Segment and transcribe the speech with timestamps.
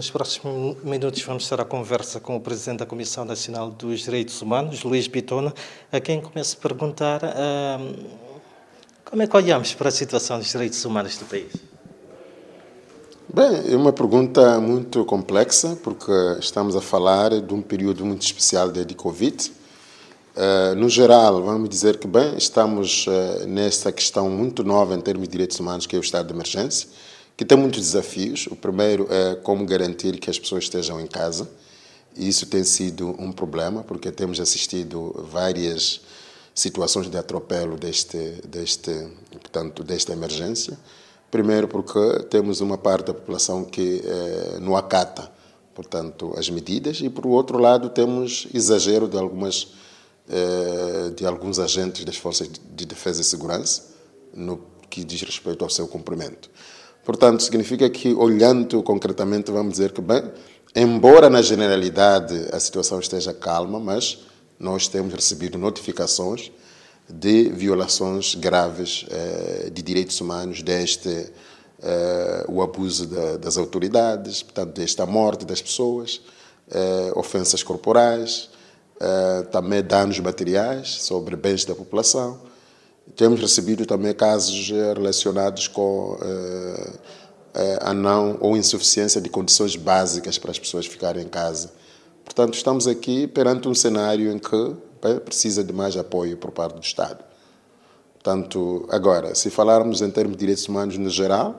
[0.00, 4.40] nos próximos minutos vamos estar à conversa com o Presidente da Comissão Nacional dos Direitos
[4.40, 5.52] Humanos, Luís Bitona,
[5.92, 7.96] a quem começo a perguntar uh,
[9.04, 11.52] como é que olhamos para a situação dos direitos humanos do país.
[13.28, 16.10] Bem, é uma pergunta muito complexa, porque
[16.40, 19.52] estamos a falar de um período muito especial de Covid.
[20.34, 25.32] Uh, no geral, vamos dizer que, bem, estamos uh, questão muito nova em termos de
[25.32, 26.88] direitos humanos, que é o estado de emergência
[27.40, 28.46] que tem muitos desafios.
[28.48, 31.48] O primeiro é como garantir que as pessoas estejam em casa.
[32.14, 36.02] E isso tem sido um problema, porque temos assistido várias
[36.54, 38.90] situações de atropelo deste, deste,
[39.30, 40.78] portanto, desta emergência.
[41.30, 45.32] Primeiro, porque temos uma parte da população que eh, não acata,
[45.74, 49.68] portanto, as medidas, e por outro lado temos exagero de algumas
[50.28, 53.84] eh, de alguns agentes das forças de defesa e segurança
[54.34, 54.60] no
[54.90, 56.50] que diz respeito ao seu cumprimento.
[57.04, 60.22] Portanto, significa que, olhando concretamente, vamos dizer que, bem,
[60.74, 64.18] embora na generalidade a situação esteja calma, mas
[64.58, 66.52] nós temos recebido notificações
[67.08, 71.32] de violações graves eh, de direitos humanos, deste
[71.82, 76.20] eh, o abuso da, das autoridades, portanto, desta morte das pessoas,
[76.70, 78.50] eh, ofensas corporais,
[79.00, 82.38] eh, também danos materiais sobre bens da população.
[83.16, 86.92] Temos recebido também casos eh, relacionados com eh,
[87.54, 91.72] eh, a não ou insuficiência de condições básicas para as pessoas ficarem em casa.
[92.24, 94.76] Portanto, estamos aqui perante um cenário em que
[95.24, 97.24] precisa de mais apoio por parte do Estado.
[98.14, 101.58] Portanto, agora, se falarmos em termos de direitos humanos no geral,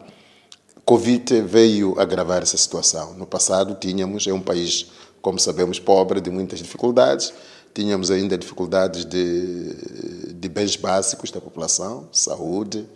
[0.86, 3.14] Covid veio agravar essa situação.
[3.16, 7.34] No passado, tínhamos, é um país, como sabemos, pobre, de muitas dificuldades,
[7.74, 12.88] tínhamos ainda dificuldades de, de bens básicos da população, saúde,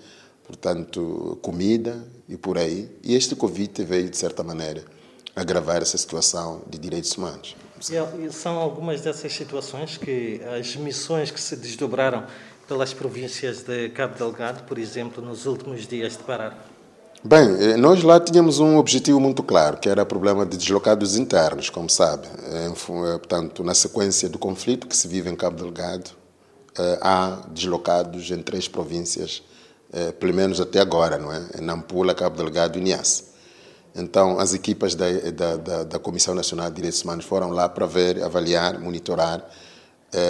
[0.45, 2.89] portanto, comida e por aí.
[3.03, 4.83] E este Covid veio, de certa maneira,
[5.35, 7.55] agravar essa situação de direitos humanos.
[7.89, 12.25] E são algumas dessas situações que as missões que se desdobraram
[12.67, 16.74] pelas províncias de Cabo Delgado, por exemplo, nos últimos dias de parar?
[17.27, 21.17] Bem, eh, nós lá tínhamos um objetivo muito claro, que era o problema de deslocados
[21.17, 22.27] internos, como sabe.
[22.27, 22.69] Eh,
[23.17, 26.11] portanto, na sequência do conflito que se vive em Cabo Delgado,
[26.77, 29.41] eh, há deslocados em três províncias,
[30.19, 31.41] pelo menos até agora, não é?
[31.61, 33.23] Nampula, Cabo Delgado e Niassa.
[33.95, 38.21] Então, as equipas da, da, da Comissão Nacional de Direitos Humanos foram lá para ver,
[38.21, 39.43] avaliar, monitorar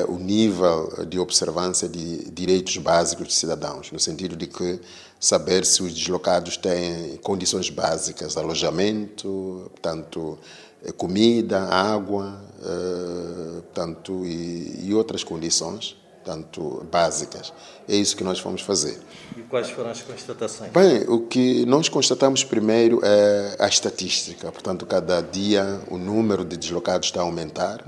[0.07, 4.79] o nível de observância de direitos básicos dos cidadãos, no sentido de que
[5.19, 10.37] saber se os deslocados têm condições básicas, alojamento, portanto,
[10.83, 17.53] eh, comida, água, eh, portanto, e, e outras condições, portanto, básicas.
[17.87, 18.99] É isso que nós fomos fazer.
[19.35, 20.71] E quais foram as constatações?
[20.71, 24.51] Bem, o que nós constatamos primeiro é a estatística.
[24.51, 27.85] Portanto, cada dia o número de deslocados está a aumentar,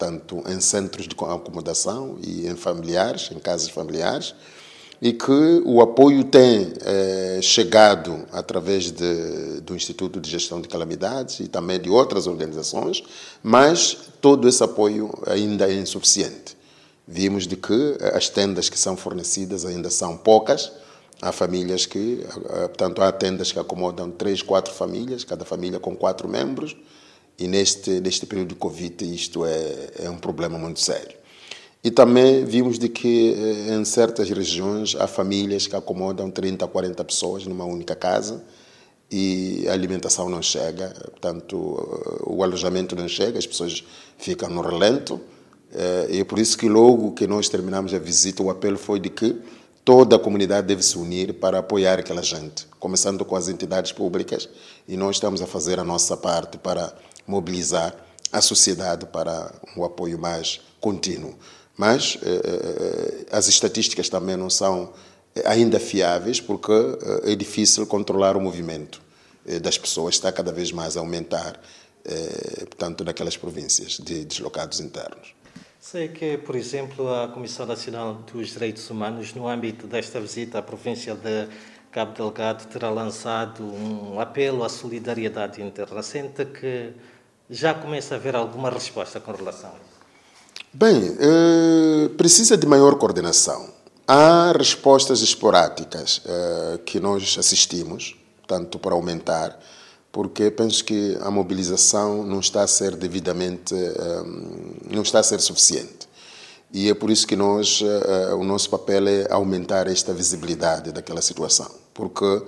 [0.00, 4.34] tanto em centros de acomodação e em familiares, em casas familiares
[5.02, 11.40] e que o apoio tem é, chegado através de, do Instituto de Gestão de Calamidades
[11.40, 13.02] e também de outras organizações,
[13.42, 16.56] mas todo esse apoio ainda é insuficiente.
[17.08, 20.70] Vimos de que as tendas que são fornecidas ainda são poucas,
[21.20, 25.96] há famílias que, eh, portanto, há tendas que acomodam três, quatro famílias, cada família com
[25.96, 26.76] quatro membros,
[27.40, 31.18] e neste, neste período de Covid isto é, é um problema muito sério.
[31.82, 37.02] E também vimos de que eh, em certas regiões há famílias que acomodam 30, 40
[37.02, 38.44] pessoas numa única casa
[39.10, 41.56] e a alimentação não chega, portanto,
[42.26, 43.82] o alojamento não chega, as pessoas
[44.18, 45.18] ficam no relento.
[45.72, 49.00] Eh, e é por isso que logo que nós terminamos a visita, o apelo foi
[49.00, 49.40] de que
[49.82, 54.46] toda a comunidade deve se unir para apoiar aquela gente, começando com as entidades públicas,
[54.86, 56.94] e nós estamos a fazer a nossa parte para
[57.26, 57.94] mobilizar
[58.32, 61.34] a sociedade para um apoio mais contínuo
[61.80, 64.92] mas eh, eh, as estatísticas também não são
[65.46, 69.00] ainda fiáveis porque eh, é difícil controlar o movimento
[69.62, 71.58] das pessoas, está cada vez mais a aumentar,
[72.58, 75.34] portanto, naquelas províncias de deslocados internos.
[75.80, 80.62] Sei que, por exemplo, a Comissão Nacional dos Direitos Humanos, no âmbito desta visita à
[80.62, 81.48] província de
[81.90, 86.02] Cabo Delgado, terá lançado um apelo à solidariedade interna.
[86.02, 86.92] Sente que
[87.48, 89.90] já começa a haver alguma resposta com relação a isso?
[90.72, 93.70] Bem, eh, precisa de maior coordenação.
[94.06, 98.16] Há respostas esporádicas eh, que nós assistimos,
[98.46, 99.58] tanto para aumentar,
[100.12, 104.22] porque penso que a mobilização não está a ser devidamente, eh,
[104.88, 106.08] não está a ser suficiente.
[106.72, 107.82] E é por isso que nós,
[108.38, 112.42] o nosso papel é aumentar esta visibilidade daquela situação, porque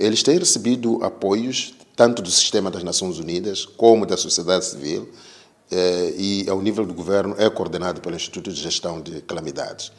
[0.00, 5.08] eles têm recebido apoios tanto do sistema das Nações Unidas como da sociedade civil,
[5.70, 9.92] eh, e ao nível do governo é coordenado pelo Instituto de Gestão de Calamidades.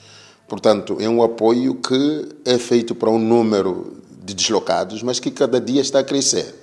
[0.47, 5.61] Portanto, é um apoio que é feito para um número de deslocados, mas que cada
[5.61, 6.55] dia está a crescer.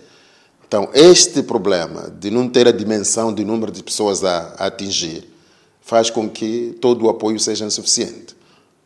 [0.67, 5.29] Então, este problema de não ter a dimensão de número de pessoas a, a atingir
[5.87, 8.37] faz com que todo o apoio seja insuficiente.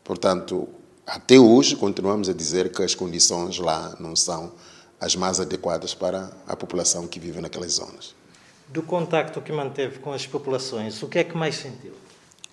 [0.03, 0.69] Portanto,
[1.05, 4.51] até hoje continuamos a dizer que as condições lá não são
[4.99, 8.13] as mais adequadas para a população que vive naquelas zonas.
[8.67, 11.93] Do contacto que manteve com as populações, o que é que mais sentiu?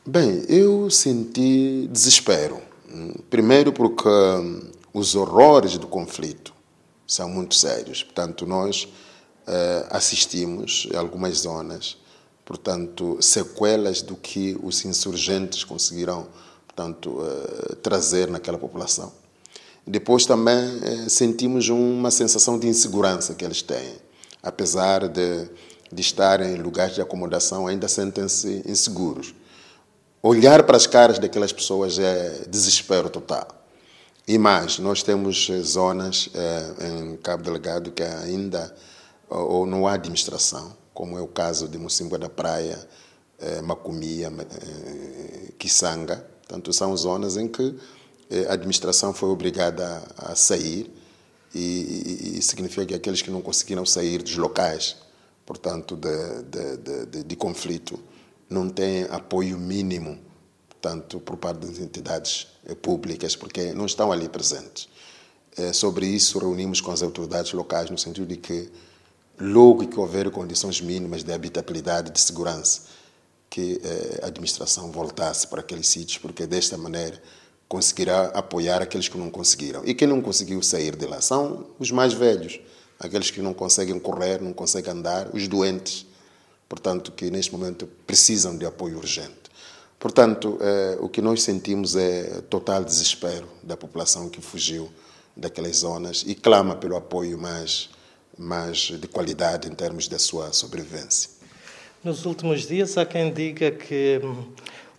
[0.07, 2.59] Bem, eu senti desespero.
[3.29, 4.63] Primeiro porque hum,
[4.95, 6.55] os horrores do conflito
[7.07, 8.03] são muito sérios.
[8.03, 8.89] Portanto, nós
[9.47, 11.99] eh, assistimos em algumas zonas,
[12.49, 16.27] portanto, sequelas do que os insurgentes conseguiram,
[16.67, 19.13] portanto, eh, trazer naquela população.
[19.87, 23.97] Depois também eh, sentimos uma sensação de insegurança que eles têm,
[24.43, 25.47] apesar de,
[25.93, 29.35] de estarem em lugares de acomodação, ainda sentem-se inseguros
[30.23, 33.47] olhar para as caras daquelas pessoas é desespero total.
[34.27, 36.31] E mais, nós temos eh, zonas
[36.81, 38.75] em Cabo Delgado que ainda
[39.29, 42.77] ou não há administração, como é o caso de Mocimboa da Praia,
[43.39, 46.17] é, Macumia, é, Kisanga.
[46.41, 47.79] Portanto, são zonas em que
[48.49, 50.93] a administração foi obrigada a sair
[51.55, 54.97] e, e, significa que aqueles que não conseguiram sair dos locais,
[55.47, 57.97] portanto, de, de, de, de conflito,
[58.51, 60.19] não têm apoio mínimo,
[60.81, 64.89] tanto por parte das entidades eh, públicas, porque não estão ali presentes.
[65.57, 68.69] É, sobre isso, reunimos com as autoridades locais no sentido de que,
[69.41, 72.83] logo que houver condições mínimas de habitabilidade de segurança,
[73.49, 77.21] que é, a administração voltasse para aqueles sítios, porque desta maneira
[77.69, 79.83] conseguirá apoiar aqueles que não conseguiram.
[79.85, 82.61] E quem não conseguiu sair de lá são os mais velhos,
[82.99, 86.09] aqueles que não conseguem correr, não conseguem andar, os doentes
[86.69, 89.49] portanto, que neste momento precisam de apoio urgente.
[89.99, 94.89] Portanto, eh, o que nós sentimos é total desespero da população que fugiu
[95.37, 97.89] daquelas zonas e clama pelo apoio mais,
[98.39, 101.31] mais de qualidade em termos da sua sobrevivência.
[102.05, 104.53] Nos últimos dias, há quem diga que hum,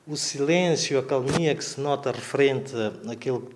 [0.06, 2.74] o silêncio, a calmia que se nota referente
[3.10, 3.56] àquilo que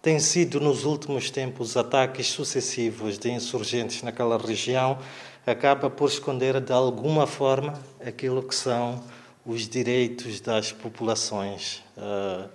[0.00, 4.98] tem sido nos últimos tempos ataques sucessivos de insurgentes naquela região
[5.46, 9.02] acaba por esconder de alguma forma aquilo que são
[9.44, 11.82] os direitos das populações.
[11.96, 12.48] Ah,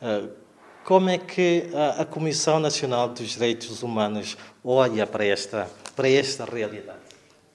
[0.00, 0.28] ah,
[0.88, 1.68] como é que
[1.98, 6.96] a Comissão Nacional dos Direitos Humanos olha para esta, para esta realidade?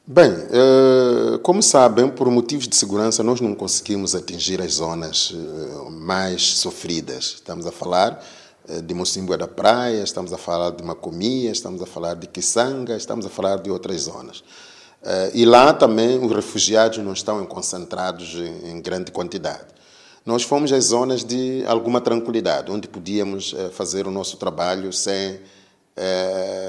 [0.06, 5.90] Bem, eh, como sabem, por motivos de segurança, nós não conseguimos atingir as zonas eh,
[5.90, 7.24] mais sofridas.
[7.34, 8.24] Estamos a falar
[8.70, 12.96] eh, de Mocimboa da Praia, estamos a falar de Macomia, estamos a falar de Kisanga,
[12.96, 14.44] estamos a falar de outras zonas.
[15.34, 19.74] E lá também os refugiados não estão concentrados em grande quantidade.
[20.26, 25.40] Nós fomos às zonas de alguma tranquilidade, onde podíamos eh, fazer o nosso trabalho sem,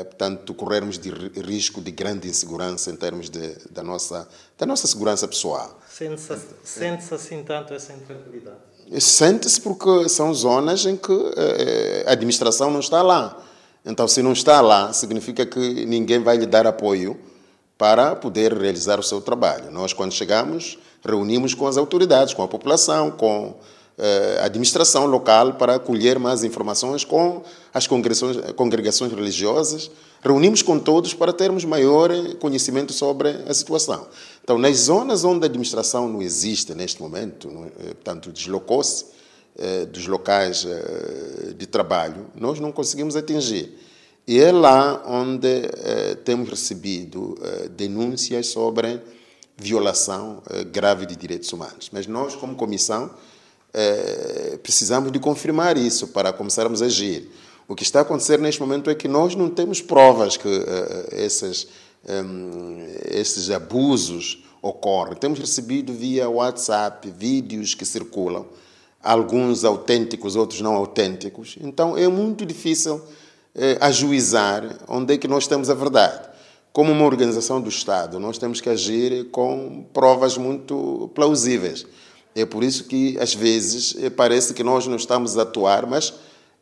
[0.06, 4.28] portanto, corrermos de risco de grande insegurança em termos de, da, nossa,
[4.58, 5.80] da nossa segurança pessoal.
[5.88, 8.58] Sente-se sente assim tanto essa intranquilidade?
[9.00, 11.12] Sente-se porque são zonas em que
[12.06, 13.42] a administração não está lá.
[13.84, 17.18] Então, se não está lá, significa que ninguém vai lhe dar apoio
[17.84, 19.70] para poder realizar o seu trabalho.
[19.70, 23.56] Nós, quando chegamos, reunimos com as autoridades, com a população, com
[23.98, 27.42] eh, a administração local para colher mais informações com
[27.74, 29.90] as congregações, congregações religiosas.
[30.22, 32.08] Reunimos com todos para termos maior
[32.40, 34.06] conhecimento sobre a situação.
[34.42, 37.50] Então, nas zonas onde a administração não existe neste momento,
[37.80, 39.04] eh, portanto, deslocou-se
[39.58, 40.66] eh, dos locais
[41.54, 43.78] de trabalho, nós não conseguimos atingir.
[44.26, 49.00] E é lá onde eh, temos recebido eh, denúncias sobre
[49.56, 51.90] violação eh, grave de direitos humanos.
[51.92, 53.10] Mas nós, como comissão,
[53.72, 57.30] eh, precisamos de confirmar isso para começarmos a agir.
[57.68, 61.24] O que está a acontecer neste momento é que nós não temos provas que eh,
[61.24, 61.68] esses,
[63.10, 65.16] esses abusos ocorrem.
[65.16, 68.46] Temos recebido via WhatsApp vídeos que circulam,
[69.02, 71.56] alguns autênticos, outros não autênticos.
[71.60, 73.23] Então é muito difícil eh,
[73.80, 76.28] ajuizar onde é que nós temos a verdade.
[76.72, 81.86] Como uma organização do Estado, nós temos que agir com provas muito plausíveis.
[82.34, 86.14] É por isso que, às vezes, eh, parece que nós não estamos a atuar, mas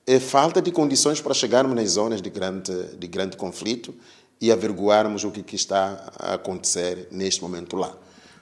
[0.06, 3.94] é falta de condições para chegarmos nas zonas de grande, de grande conflito
[4.38, 7.96] e averiguarmos o que, está a acontecer neste momento lá.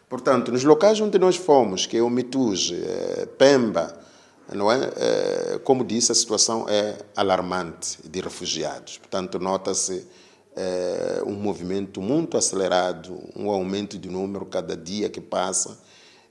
[0.09, 3.97] Portanto, nos locais onde nós fomos, que é o Mituge, eh, Pemba,
[4.54, 4.90] não é?
[4.97, 5.59] é?
[5.64, 8.99] Como disse, a situação é alarmante de refugiados.
[8.99, 10.07] Portanto, nota-se
[10.57, 15.78] é, um movimento muito acelerado, um aumento de número cada dia que passa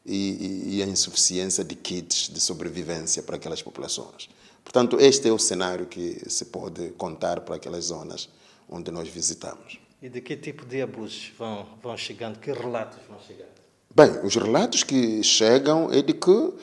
[0.05, 4.29] e, e, a insuficiência de kits de sobrevivência para aquelas populações.
[4.63, 8.29] Portanto, este é o cenário que se pode contar para aquelas zonas
[8.69, 9.79] onde nós visitamos.
[10.01, 12.39] E de que tipo de abusos vão, vão chegando?
[12.39, 13.49] Que relatos vão chegando?
[13.93, 16.53] Bem, os relatos que chegam é de que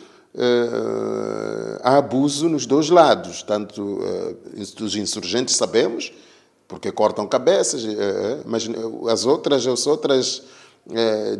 [1.83, 4.37] há abuso nos dois lados, tanto uh,
[4.77, 6.13] dos insurgentes sabemos,
[6.69, 8.69] porque cortam cabeças, uh, mas
[9.11, 10.43] as outras, as outras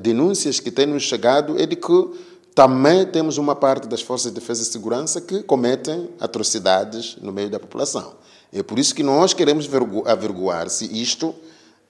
[0.01, 2.11] denúncias que têm nos chegado é de que
[2.53, 7.49] também temos uma parte das forças de defesa e segurança que cometem atrocidades no meio
[7.49, 8.15] da população.
[8.53, 9.69] É por isso que nós queremos
[10.07, 11.35] averiguar se isto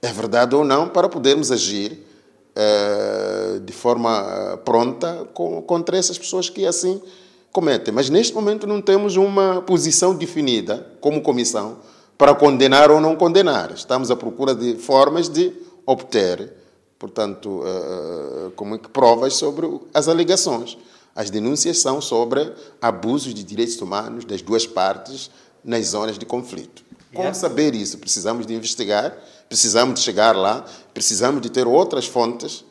[0.03, 2.05] é verdade ou não para podermos agir
[3.65, 7.01] de forma pronta com, contra essas pessoas que assim
[7.53, 7.93] cometem.
[7.93, 11.79] Mas neste momento não temos uma posição definida como comissão
[12.19, 13.73] para condenar ou não condenar.
[13.73, 15.53] Estamos à procura de formas de
[15.87, 16.53] obter,
[16.99, 20.77] portanto, uh, como é que provas sobre as alegações.
[21.15, 25.31] As denúncias são sobre abusos de direitos humanos das duas partes
[25.65, 26.85] nas zonas de conflito.
[27.15, 27.97] Como saber isso?
[27.97, 29.17] Precisamos de investigar
[29.49, 32.65] precisamos de chegar lá, precisamos de ter outras fontes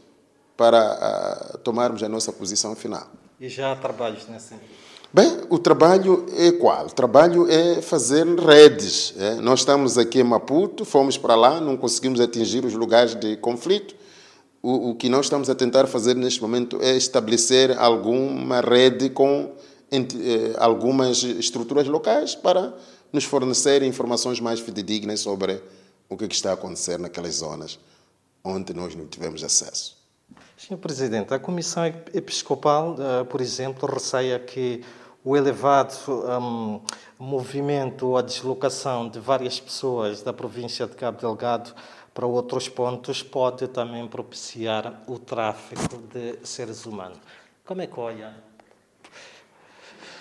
[0.58, 3.08] para uh, tomarmos a nossa posição final.
[3.40, 4.86] E já há trabalhos nesse sentido?
[5.14, 6.88] Bem, o trabalho é qual?
[6.88, 9.14] O trabalho é fazer redes.
[9.18, 9.36] É?
[9.36, 13.96] Nós estamos aqui em Maputo, fomos para lá, não conseguimos atingir os lugares de conflito.
[14.62, 19.54] O, o que nós estamos a tentar fazer neste momento é estabelecer alguma rede com
[19.92, 22.74] eh, algumas estruturas locais para
[23.14, 25.62] nos fornecer informações mais fidedignas sobre
[26.10, 27.80] o que, é que está a acontecer naquelas zonas
[28.44, 29.98] onde nós não tivemos acesso.
[30.58, 34.84] Senhor Presidente, a Comissão Episcopal, eh, por exemplo, receia que
[35.24, 36.80] o elevado um,
[37.18, 41.74] movimento ou a deslocação de várias pessoas da província de Cabo Delgado
[42.14, 47.18] para outros pontos pode também propiciar o tráfico de seres humanos.
[47.66, 48.36] Como é que olha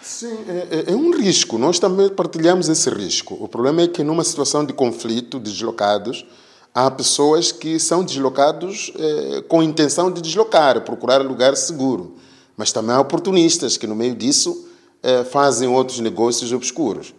[0.05, 1.57] Sim, é, é, é, um risco.
[1.57, 3.39] Nós também partilhamos esse risco.
[3.41, 6.27] O problema é que numa situação de conflito, deslocados,
[6.75, 12.17] há pessoas que são deslocados é, com intenção de deslocar, procurar lugar seguro.
[12.55, 14.69] Mas também há oportunistas que no meio disso
[15.03, 17.15] é, fazem outros negócios obscuros.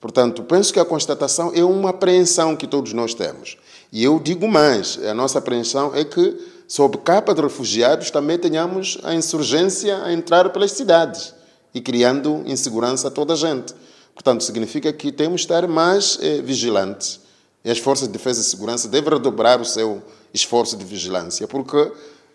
[0.00, 3.58] Portanto, penso que a constatação é uma apreensão que todos nós temos.
[3.92, 8.96] E eu digo mais, a nossa apreensão é que, sob capa de refugiados, também tenhamos
[9.02, 11.38] a insurgência a entrar pelas cidades
[11.74, 13.74] e criando insegurança a toda a gente.
[14.14, 17.20] Portanto, significa que temos de estar mais eh, vigilantes
[17.64, 21.92] e as forças de defesa e segurança devem redobrar o seu esforço de vigilância, porque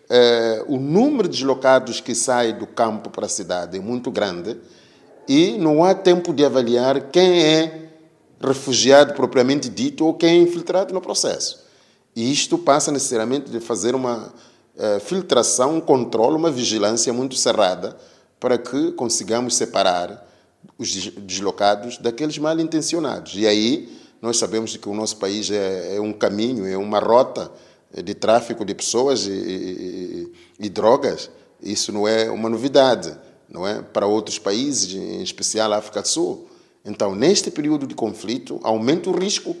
[0.08, 4.56] eh, o número de deslocados que sai do campo para a cidade é muito grande
[5.28, 7.88] e não há tempo de avaliar quem é
[8.40, 11.64] refugiado propriamente dito ou quem é infiltrado no processo.
[12.14, 14.32] E isto passa necessariamente de fazer uma
[14.78, 17.96] eh, filtração, um controle, uma vigilância muito cerrada
[18.38, 20.26] para que consigamos separar
[20.78, 23.34] os deslocados daqueles mal intencionados.
[23.34, 23.88] E aí
[24.20, 27.50] nós sabemos que o nosso país é, é um caminho, é uma rota
[28.02, 31.30] de tráfico de pessoas e, e, e, drogas.
[31.62, 33.16] Isso não é uma novidade,
[33.48, 33.80] não é?
[33.80, 36.48] Para outros países, em especial a África do Sul.
[36.84, 39.56] Então, neste período de conflito, aumenta o risco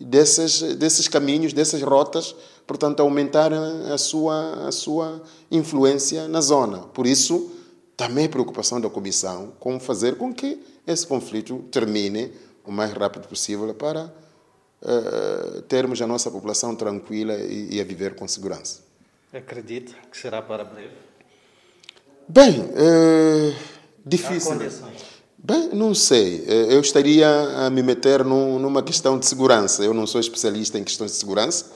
[0.00, 2.34] desses, desses caminhos, dessas rotas,
[2.66, 6.78] portanto, aumentar a sua, a sua influência na zona.
[6.78, 7.50] Por isso,
[7.96, 12.30] também preocupação da Comissão como fazer com que esse conflito termine
[12.64, 14.12] o mais rápido possível para
[14.82, 18.80] uh, termos a nossa população tranquila e, e, a viver com segurança.
[19.32, 20.90] Acredita que será para breve?
[22.28, 23.54] Bem, uh,
[24.04, 24.58] difícil.
[25.38, 26.44] Bem, não sei.
[26.48, 29.84] Eh, eu estaria a me meter num, numa questão de segurança.
[29.84, 31.66] Eu não sou especialista em questões de segurança,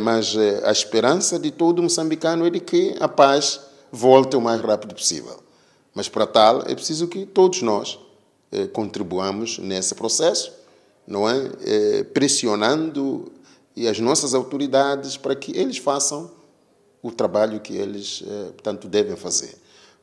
[0.00, 3.60] mas a esperança de todo moçambicano é de que a paz
[3.94, 5.42] volte o mais rápido possível.
[5.94, 7.98] Mas para tal é preciso que todos nós
[8.50, 10.52] eh, contribuamos nesse processo,
[11.06, 11.50] não é?
[11.64, 13.30] Eh, pressionando
[13.88, 16.30] as nossas autoridades para que eles façam
[17.02, 19.54] o trabalho que eles, eh, devem fazer.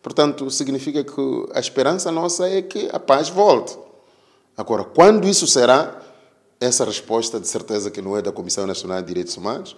[0.02, 3.78] Portanto, significa que a esperança nossa é que a paz volte.
[4.58, 6.02] Agora, quando isso será,
[6.60, 9.76] essa resposta de certeza que não é da Comissão Nacional de Direitos Humanos,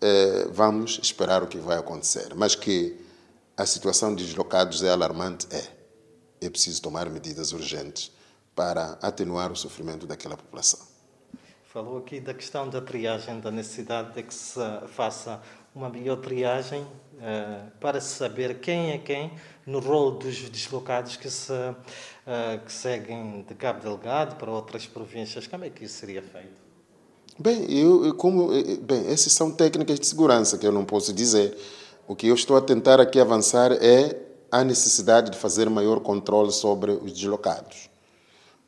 [0.00, 2.28] eh, vamos esperar o que vai acontecer.
[2.34, 3.03] Mas que
[3.56, 5.46] a situação de deslocados é alarmante?
[5.50, 5.84] É.
[6.40, 8.10] É preciso tomar medidas urgentes
[8.54, 10.80] para atenuar o sofrimento daquela população.
[11.64, 15.40] Falou aqui da questão da triagem, da necessidade de que se faça
[15.74, 19.32] uma melhor triagem uh, para saber quem é quem
[19.66, 25.46] no rol dos deslocados que, se, uh, que seguem de Cabo Delgado para outras províncias.
[25.46, 26.62] Como é que isso seria feito?
[27.36, 28.50] Bem, eu, como,
[28.82, 31.56] bem, essas são técnicas de segurança que eu não posso dizer.
[32.06, 34.20] O que eu estou a tentar aqui avançar é
[34.50, 37.88] a necessidade de fazer maior controle sobre os deslocados.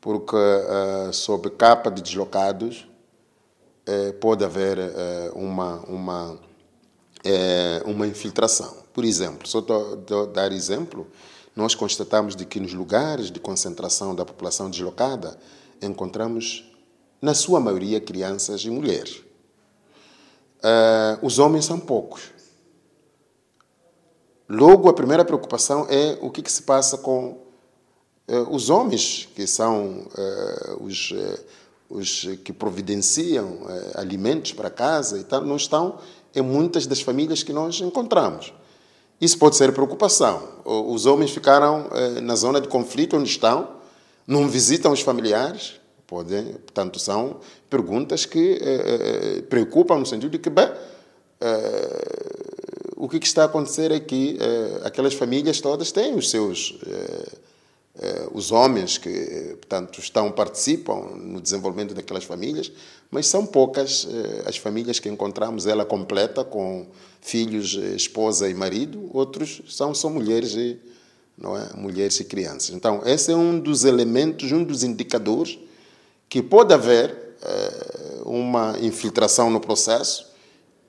[0.01, 2.87] Porque uh, sob capa de deslocados
[3.87, 6.39] uh, pode haver uh, uma, uma,
[7.85, 8.75] uma infiltração.
[8.91, 11.07] Por exemplo, só estou dar exemplo,
[11.55, 15.37] nós constatamos de que nos lugares de concentração da população deslocada
[15.81, 16.71] encontramos
[17.21, 19.21] na sua maioria, crianças e mulheres.
[20.57, 22.36] Uh, os homens são poucos.
[24.49, 27.37] Logo, a primeira preocupação é o que, que se passa com
[28.27, 31.13] uh, os homens, que são uh, os,
[31.89, 33.59] os que providenciam
[33.95, 35.97] alimentos para casa e tal, não estão
[36.35, 38.53] em muitas das famílias que nós encontramos.
[39.19, 40.47] Isso pode ser preocupação.
[40.63, 41.87] Os homens ficaram
[42.21, 43.77] na zona de conflito onde estão,
[44.27, 50.39] não visitam os familiares, Podem, portanto, são perguntas que eh, eh, preocupam no sentido de
[50.39, 50.71] que, bem,
[51.41, 52.46] eh,
[52.97, 57.31] o que, está a acontecer é que eh, aquelas famílias todas têm os seus eh,
[57.99, 62.71] eh, os homens que portanto estão participam no desenvolvimento daquelas famílias
[63.11, 64.07] mas são poucas
[64.45, 66.87] as famílias que encontramos ela completa com
[67.21, 70.79] filhos esposa e marido outros são só mulheres e
[71.37, 72.71] não é mulheres e crianças.
[72.71, 75.59] Então esse é um dos elementos um dos indicadores
[76.27, 77.15] que pode haver
[78.25, 80.26] uma infiltração no processo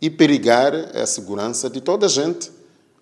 [0.01, 2.51] e perigar a segurança de toda a gente,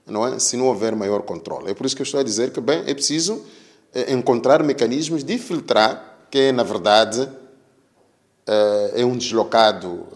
[0.06, 0.38] não é?
[0.38, 1.70] se não houver maior controle.
[1.70, 3.42] É por isso que eu estou a dizer que bem, é preciso
[3.94, 7.28] eh, encontrar mecanismos de filtrar, que na verdade
[8.46, 10.06] eh, é um deslocado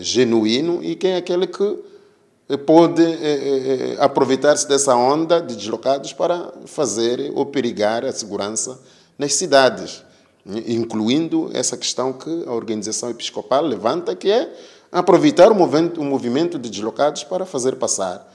[0.00, 1.78] genuíno e que é aquele que
[2.64, 3.02] pode
[3.98, 8.80] aproveitar-se dessa onda de deslocados para fazer ou perigar a segurança
[9.18, 10.02] nas cidades
[10.66, 14.50] incluindo essa questão que a organização episcopal levanta, que é
[14.90, 18.34] aproveitar o movimento, o movimento de deslocados para fazer passar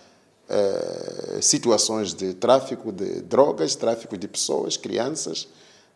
[0.50, 5.47] eh, situações de tráfico de drogas, tráfico de pessoas, crianças,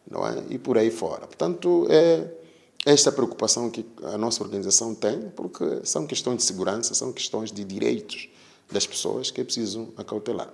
[0.09, 0.43] não é?
[0.49, 1.27] e por aí fora.
[1.27, 2.27] Portanto, é
[2.85, 7.63] esta preocupação que a nossa organização tem, porque são questões de segurança, são questões de
[7.63, 8.29] direitos
[8.71, 10.49] das pessoas que é preciso acautelar.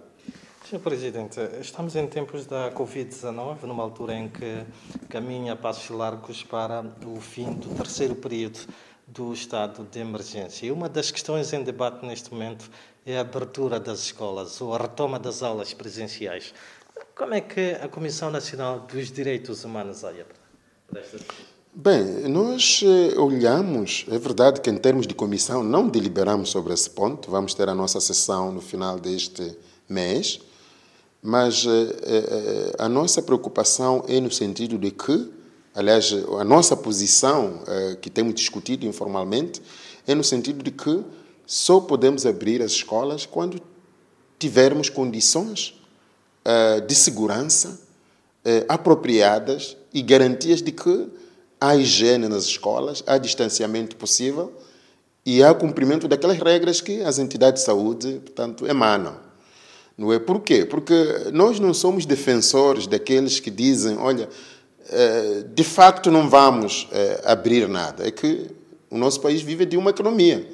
[0.67, 0.79] Sr.
[0.79, 4.63] Presidente, estamos em tempos da Covid-19, numa altura em que
[5.09, 8.59] caminha passos largos para o fim do terceiro período
[9.07, 10.65] do estado de emergência.
[10.65, 12.69] E uma das questões em debate neste momento
[13.05, 16.53] é a abertura das escolas ou a retoma das aulas presenciais.
[17.15, 20.25] Como é que a Comissão Nacional dos Direitos Humanos olha
[20.89, 21.17] para esta
[21.75, 26.87] Bem, nós eh, olhamos, é verdade que em termos de comissão não deliberamos sobre esse
[26.87, 29.57] ponto, vamos ter a nossa sessão no final deste
[29.89, 30.39] mês,
[31.19, 35.31] mas eh, eh, a nossa preocupação é no sentido de que,
[35.73, 39.61] aliás, a nossa posição, eh, que temos discutido informalmente,
[40.07, 41.03] é no sentido de que
[41.45, 43.61] só podemos abrir as escolas quando
[44.39, 45.79] tivermos condições
[46.87, 47.79] de segurança
[48.67, 51.07] apropriadas e garantias de que
[51.63, 54.51] há higiene nas escolas, há distanciamento possível
[55.25, 59.15] e há cumprimento daquelas regras que as entidades de saúde, portanto, emanam.
[59.97, 60.19] Não é?
[60.19, 60.65] Por quê?
[60.65, 60.93] Porque
[61.31, 64.27] nós não somos defensores daqueles que dizem, olha, eh,
[65.53, 68.07] de facto não vamos eh, abrir nada.
[68.07, 68.49] É que
[68.89, 70.47] o nosso país vive de uma economia.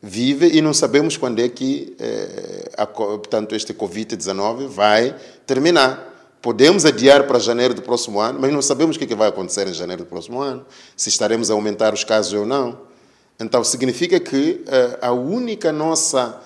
[0.00, 5.14] Vive e não sabemos quando é que, eh, portanto, este Covid-19 vai
[5.46, 6.06] terminar.
[6.40, 9.74] Podemos adiar para janeiro do próximo ano, mas não sabemos o que vai acontecer em
[9.74, 10.64] janeiro do próximo ano,
[10.96, 12.78] se estaremos a aumentar os casos ou não.
[13.40, 14.64] Então, significa que
[15.00, 16.40] a única nossa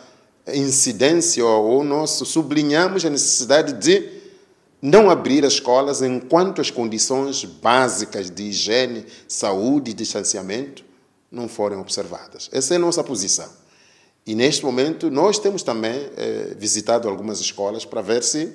[0.48, 4.21] incidência ou nosso sublinhamos a necessidade de
[4.82, 10.84] não abrir as escolas enquanto as condições básicas de higiene, saúde e distanciamento
[11.30, 12.50] não forem observadas.
[12.52, 13.48] Essa é a nossa posição.
[14.26, 18.52] E neste momento nós temos também eh, visitado algumas escolas para ver se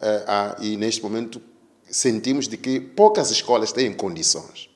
[0.00, 1.40] eh, há, e neste momento
[1.90, 4.68] sentimos de que poucas escolas têm condições.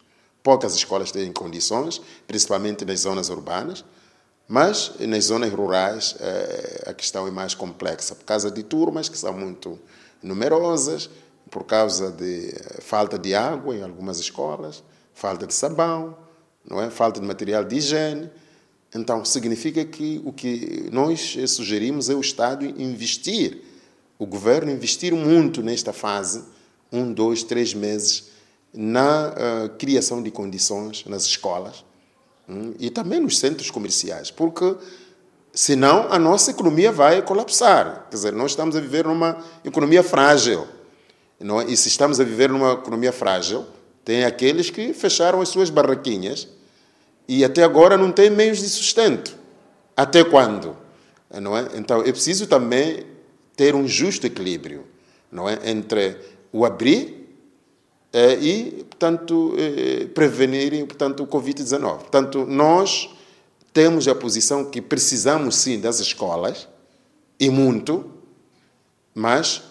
[0.42, 3.84] Poucas escolas têm condições, principalmente nas zonas urbanas.
[4.46, 9.18] Mas nas zonas rurais eh, a questão é mais complexa, por causa de turmas que
[9.18, 9.78] são muito
[10.22, 11.08] numerosas,
[11.50, 14.82] por causa de eh, falta de água em algumas escolas,
[15.14, 16.16] falta de sabão,
[16.68, 16.90] não é?
[16.90, 18.30] falta de material de higiene.
[18.94, 23.62] Então, significa que o que nós sugerimos é o Estado investir,
[24.18, 26.44] o governo investir muito nesta fase,
[26.90, 28.30] um, dois, três meses,
[28.72, 31.84] na uh, criação de condições nas escolas,
[32.48, 34.74] Hum, e também nos centros comerciais, porque
[35.58, 38.06] senão a nossa economia vai colapsar.
[38.08, 40.68] Quer dizer, nós estamos a viver numa economia frágil.
[41.40, 41.60] Não?
[41.60, 43.66] E se estamos a viver numa economia frágil,
[44.04, 46.46] tem aqueles que fecharam as suas barraquinhas
[47.26, 49.34] e até agora não têm meios de sustento.
[49.96, 50.76] Até quando?
[51.28, 51.66] Não é?
[51.74, 53.04] Então é preciso também
[53.56, 54.84] ter um justo equilíbrio
[55.28, 55.58] não é?
[55.64, 56.18] entre
[56.52, 57.36] o abrir
[58.12, 61.80] eh, e, portanto, eh, prevenir portanto, o Covid-19.
[61.80, 63.17] Portanto, nós
[63.78, 66.66] temos a posição que precisamos sim das escolas,
[67.38, 68.12] e muito,
[69.14, 69.62] mas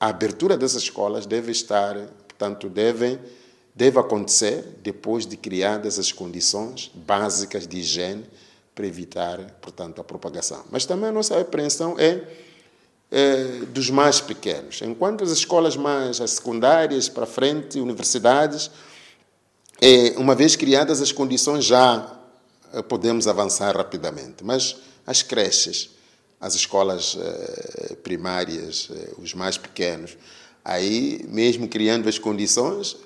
[0.00, 1.94] a abertura dessas escolas deve estar,
[2.26, 3.18] portanto, deve,
[3.74, 8.24] deve acontecer depois de criadas as condições básicas de higiene
[8.74, 10.64] para evitar, portanto, a propagação.
[10.70, 12.26] Mas também a nossa apreensão é,
[13.10, 13.44] é
[13.74, 14.80] dos mais pequenos.
[14.80, 18.70] Enquanto as escolas mais as secundárias para frente, universidades,
[19.82, 22.21] é, uma vez criadas as condições já
[22.88, 24.44] podemos avançar rapidamente.
[24.44, 25.90] Mas as creches,
[26.40, 30.16] as escolas eh, primárias, eh, os mais pequenos,
[30.64, 32.96] aí, mesmo criando as condições,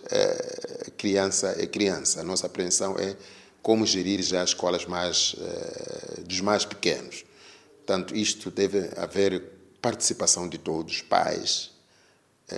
[0.96, 2.20] criança é criança.
[2.20, 3.16] A nossa apreensão é
[3.62, 5.34] como gerir já as escolas mais,
[6.26, 7.24] dos mais pequenos.
[7.78, 9.42] Portanto, isto deve haver
[9.80, 11.70] participação de todos, pais,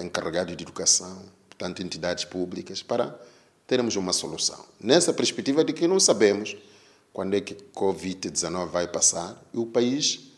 [0.03, 3.19] encarregados de educação, portanto, entidades públicas, para
[3.67, 4.65] termos uma solução.
[4.81, 6.57] Nessa perspectiva de que não sabemos
[7.19, 10.31] quando é que Covid-19 vai passar, e o país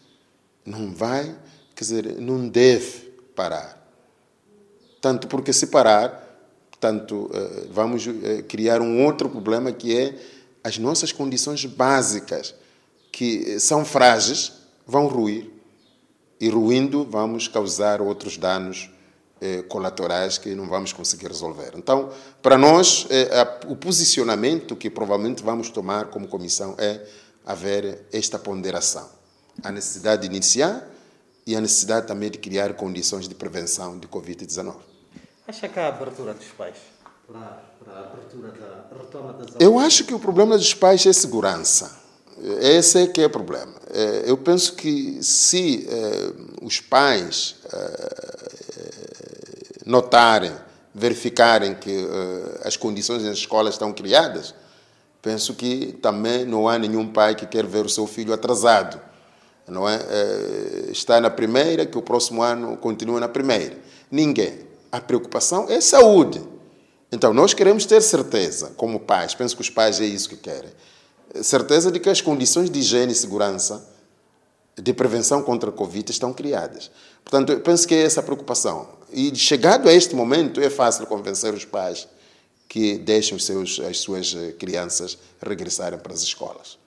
[0.64, 1.27] não vai,
[1.75, 3.87] quer dizer, não deve parar.
[4.99, 6.40] Tanto porque se parar,
[6.81, 10.19] tanto eh, vamos eh, criar um outro problema que é
[10.64, 12.55] as nossas condições básicas,
[13.12, 14.51] que são frágeis,
[14.87, 15.51] vão ruir.
[16.40, 18.88] E ruindo, vamos causar outros danos
[19.40, 21.72] eh, colaterais que não vamos conseguir resolver.
[21.74, 22.11] Então,
[22.42, 27.07] para nós, eh, a, o posicionamento que provavelmente vamos tomar como comissão é
[27.44, 29.09] haver esta ponderação.
[29.62, 30.87] A necessidade de iniciar
[31.46, 34.76] e a necessidade também de criar condições de prevenção de Covid-19.
[35.48, 36.76] Acha que há abertura dos pais
[37.26, 39.61] para, para a abertura da retoma das aulas?
[39.61, 41.98] Eu acho que o problema dos pais é segurança.
[42.61, 43.74] Esse é que é o problema.
[43.90, 48.39] Eh, eu penso que se eh, os pais eh,
[49.90, 50.53] notarem,
[50.94, 54.55] verificarem que uh, as condições nas escolas estão criadas,
[55.20, 59.00] penso que também não há nenhum pai que quer ver o seu filho atrasado.
[59.66, 59.96] Não é?
[59.96, 63.76] Uh, está na primeira, que o próximo ano continue na primeira.
[64.11, 64.68] Ninguém.
[64.92, 66.40] A preocupação é saúde.
[67.12, 70.70] Então, nós queremos ter certeza, como pais, penso que os pais é isso que querem,
[71.42, 73.85] certeza de que as condições de higiene e segurança
[74.76, 76.90] de prevenção contra a Covid estão criadas.
[77.24, 78.99] Portanto, penso que é essa a preocupação.
[79.12, 82.09] E chegado a este momento, é fácil convencer os pais
[82.68, 86.79] que deixem os seus, as suas eh, crianças regressarem para as escolas.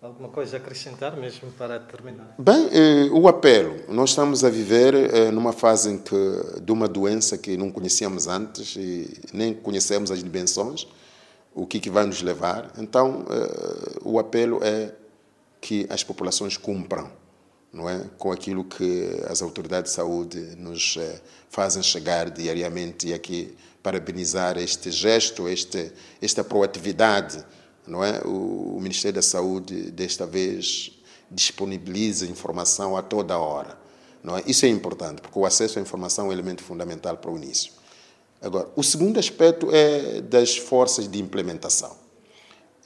[0.00, 2.32] Alguma coisa a acrescentar mesmo para terminar?
[2.38, 3.74] Bem, eh, o apelo.
[3.88, 8.28] Nós estamos a viver eh, numa fase em que, de uma doença que não conhecíamos
[8.28, 10.86] antes e nem conhecemos as dimensões,
[11.52, 12.70] o que, que vai nos levar.
[12.78, 14.94] Então, eh, o apelo é
[15.60, 17.10] que as populações cumpram
[17.72, 18.04] não é?
[18.16, 24.58] com aquilo que as autoridades de saúde nos eh, fazem chegar diariamente e aqui parabenizar
[24.58, 27.44] este gesto, este, esta proatividade.
[27.86, 28.20] Não é?
[28.24, 30.92] o, Ministério da Saúde, desta vez,
[31.30, 33.78] disponibiliza informação a toda hora.
[34.22, 34.42] Não é?
[34.46, 37.72] Isso é importante, porque o acesso à informação é um elemento fundamental para o início.
[38.42, 41.96] Agora, o segundo aspecto é das forças de implementação.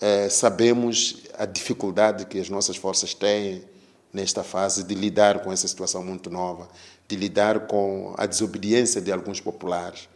[0.00, 3.64] É, sabemos a dificuldade que as nossas forças têm
[4.12, 6.68] nesta fase de lidar com essa situação muito nova,
[7.08, 10.08] de lidar com a desobediência de alguns populares.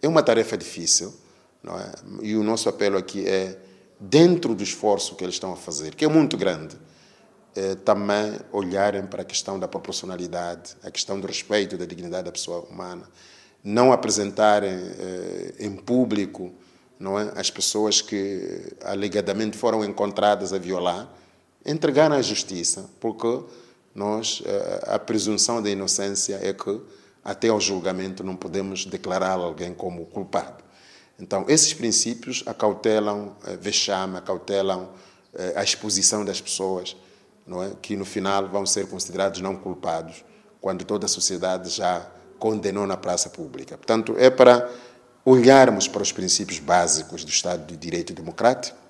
[0.00, 1.14] É uma tarefa difícil,
[1.62, 1.92] não é?
[2.22, 3.58] E o nosso apelo aqui é,
[4.00, 6.76] dentro do esforço que eles estão a fazer, que é muito grande,
[7.54, 12.32] é, também olharem para a questão da proporcionalidade, a questão do respeito da dignidade da
[12.32, 13.08] pessoa humana,
[13.62, 16.52] não apresentarem é, em público
[16.98, 21.08] não é, as pessoas que alegadamente foram encontradas a violar,
[21.64, 23.42] entregar à justiça, porque
[23.94, 26.80] nós, eh, a presunção da inocência é que
[27.24, 30.62] até ao julgamento não podemos declarar alguém como culpado.
[31.18, 34.90] Então, esses princípios acautelam eh, vexame, acautelam
[35.34, 36.96] eh, a exposição das pessoas,
[37.46, 37.72] não é?
[37.80, 40.24] que no final vão ser considerados não culpados,
[40.60, 42.06] quando toda a sociedade já
[42.38, 43.76] condenou na praça pública.
[43.76, 44.68] Portanto, é para
[45.24, 48.81] olharmos para os princípios básicos do Estado de Direito Democrático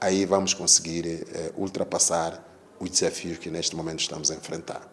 [0.00, 2.42] aí vamos conseguir eh, ultrapassar
[2.78, 4.90] os desafios que neste momento estamos a enfrentar.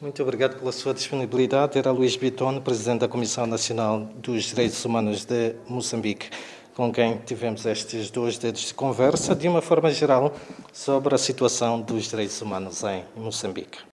[0.00, 1.76] Muito obrigado pela sua disponibilidade.
[1.76, 6.30] Era Luís Bitton, Presidente da Comissão Nacional dos Direitos Humanos de Moçambique,
[6.76, 10.32] com quem tivemos estes dois dedos de conversa, de uma forma geral,
[10.72, 13.78] sobre a situação dos direitos humanos em Moçambique.